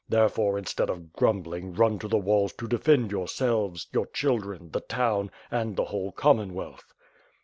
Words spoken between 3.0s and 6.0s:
yourselves, your children, the town, and the